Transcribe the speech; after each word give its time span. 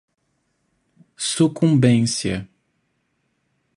sucumbência 1.15 2.49